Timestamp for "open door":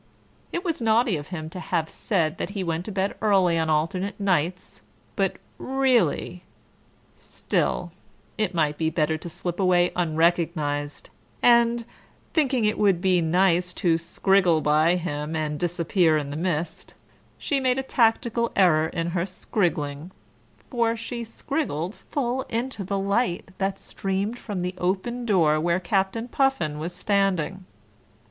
24.79-25.59